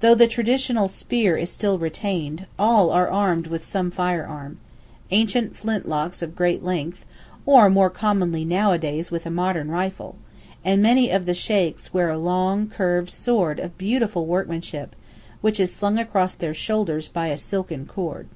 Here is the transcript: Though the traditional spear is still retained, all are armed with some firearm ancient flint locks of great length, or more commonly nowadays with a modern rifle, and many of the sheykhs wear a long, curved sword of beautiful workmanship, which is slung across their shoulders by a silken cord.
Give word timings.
Though 0.00 0.14
the 0.14 0.26
traditional 0.28 0.88
spear 0.88 1.38
is 1.38 1.48
still 1.50 1.78
retained, 1.78 2.44
all 2.58 2.90
are 2.90 3.08
armed 3.08 3.46
with 3.46 3.64
some 3.64 3.90
firearm 3.90 4.58
ancient 5.10 5.56
flint 5.56 5.88
locks 5.88 6.20
of 6.20 6.36
great 6.36 6.62
length, 6.62 7.06
or 7.46 7.70
more 7.70 7.88
commonly 7.88 8.44
nowadays 8.44 9.10
with 9.10 9.24
a 9.24 9.30
modern 9.30 9.70
rifle, 9.70 10.16
and 10.66 10.82
many 10.82 11.08
of 11.10 11.24
the 11.24 11.32
sheykhs 11.32 11.94
wear 11.94 12.10
a 12.10 12.18
long, 12.18 12.68
curved 12.68 13.08
sword 13.08 13.58
of 13.58 13.78
beautiful 13.78 14.26
workmanship, 14.26 14.94
which 15.40 15.58
is 15.58 15.72
slung 15.72 15.98
across 15.98 16.34
their 16.34 16.52
shoulders 16.52 17.08
by 17.08 17.28
a 17.28 17.38
silken 17.38 17.86
cord. 17.86 18.28